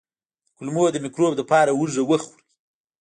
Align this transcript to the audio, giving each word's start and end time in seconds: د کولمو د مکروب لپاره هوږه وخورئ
د 0.03 0.03
کولمو 0.57 0.83
د 0.93 0.97
مکروب 1.03 1.33
لپاره 1.39 1.71
هوږه 1.77 2.01
وخورئ 2.05 2.39